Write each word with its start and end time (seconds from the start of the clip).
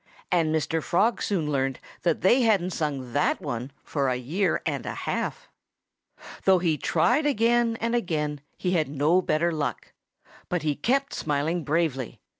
And 0.31 0.49
Mr. 0.51 0.81
Frog 0.81 1.21
soon 1.21 1.51
learned 1.51 1.79
that 2.01 2.21
they 2.21 2.41
hadn't 2.41 2.71
sung 2.71 3.13
that 3.13 3.39
one 3.39 3.69
for 3.83 4.09
a 4.09 4.15
year 4.15 4.59
and 4.65 4.83
a 4.87 4.95
half. 4.95 5.47
Though 6.45 6.57
he 6.57 6.75
tried 6.75 7.27
again 7.27 7.77
and 7.79 7.93
again, 7.93 8.41
he 8.57 8.71
had 8.71 8.89
no 8.89 9.21
better 9.21 9.51
luck. 9.51 9.93
But 10.49 10.63
he 10.63 10.73
kept 10.75 11.13
smiling 11.13 11.63
bravely. 11.63 12.19